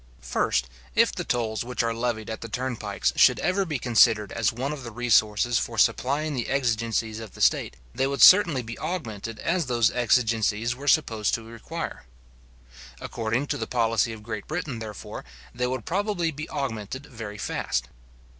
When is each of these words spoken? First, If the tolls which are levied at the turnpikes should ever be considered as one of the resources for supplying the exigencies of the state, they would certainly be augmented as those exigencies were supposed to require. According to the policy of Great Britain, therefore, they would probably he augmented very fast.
First, 0.21 0.67
If 0.95 1.13
the 1.13 1.23
tolls 1.23 1.63
which 1.63 1.83
are 1.83 1.93
levied 1.93 2.27
at 2.31 2.41
the 2.41 2.49
turnpikes 2.49 3.13
should 3.17 3.37
ever 3.39 3.65
be 3.65 3.77
considered 3.77 4.31
as 4.31 4.51
one 4.51 4.73
of 4.73 4.81
the 4.81 4.89
resources 4.89 5.59
for 5.59 5.77
supplying 5.77 6.33
the 6.33 6.47
exigencies 6.49 7.19
of 7.19 7.35
the 7.35 7.39
state, 7.39 7.75
they 7.93 8.07
would 8.07 8.23
certainly 8.23 8.63
be 8.63 8.79
augmented 8.79 9.37
as 9.37 9.67
those 9.67 9.91
exigencies 9.91 10.75
were 10.75 10.87
supposed 10.87 11.35
to 11.35 11.43
require. 11.43 12.05
According 12.99 13.45
to 13.45 13.59
the 13.59 13.67
policy 13.67 14.11
of 14.11 14.23
Great 14.23 14.47
Britain, 14.47 14.79
therefore, 14.79 15.23
they 15.53 15.67
would 15.67 15.85
probably 15.85 16.33
he 16.35 16.49
augmented 16.49 17.05
very 17.05 17.37
fast. 17.37 17.87